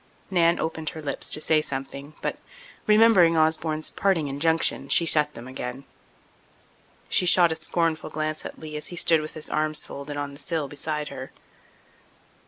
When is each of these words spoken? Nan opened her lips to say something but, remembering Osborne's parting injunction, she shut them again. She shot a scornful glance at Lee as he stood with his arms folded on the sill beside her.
Nan 0.31 0.57
opened 0.59 0.89
her 0.89 1.01
lips 1.03 1.29
to 1.29 1.39
say 1.39 1.61
something 1.61 2.15
but, 2.23 2.37
remembering 2.87 3.37
Osborne's 3.37 3.91
parting 3.91 4.29
injunction, 4.29 4.89
she 4.89 5.05
shut 5.05 5.35
them 5.35 5.47
again. 5.47 5.83
She 7.07 7.27
shot 7.27 7.51
a 7.51 7.55
scornful 7.55 8.09
glance 8.09 8.43
at 8.43 8.57
Lee 8.57 8.75
as 8.77 8.87
he 8.87 8.95
stood 8.95 9.21
with 9.21 9.35
his 9.35 9.51
arms 9.51 9.85
folded 9.85 10.17
on 10.17 10.33
the 10.33 10.39
sill 10.39 10.67
beside 10.67 11.09
her. 11.09 11.31